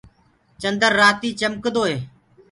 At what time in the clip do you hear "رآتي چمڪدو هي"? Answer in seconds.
0.99-1.97